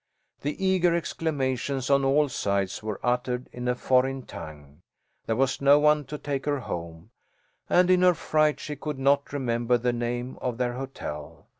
The 0.41 0.65
eager 0.65 0.95
exclamations 0.95 1.91
on 1.91 2.03
all 2.03 2.27
sides 2.27 2.81
were 2.81 2.99
uttered 3.03 3.47
in 3.53 3.67
a 3.67 3.75
foreign 3.75 4.23
tongue. 4.23 4.81
There 5.27 5.35
was 5.35 5.61
no 5.61 5.77
one 5.77 6.05
to 6.05 6.17
take 6.17 6.45
her 6.45 6.61
home, 6.61 7.11
and 7.69 7.87
in 7.91 8.01
her 8.01 8.15
fright 8.15 8.59
she 8.59 8.75
could 8.75 8.97
not 8.97 9.31
remember 9.31 9.77
the 9.77 9.93
name 9.93 10.39
of 10.41 10.57
their 10.57 10.73
hotel. 10.73 11.45